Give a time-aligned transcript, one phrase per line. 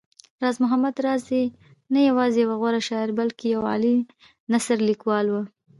[0.41, 1.43] راز محمد راز دی
[1.93, 3.95] نه يوازې يو غوره شاعر بلکې يو عالي
[4.51, 5.35] نثرليکوال و